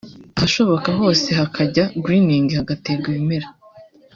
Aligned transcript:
ahashoboka 0.37 0.89
hose 0.99 1.27
hakajya 1.39 1.83
‘greening’ 2.03 2.47
[hagaterwa 2.57 3.07
ibimera] 3.11 3.47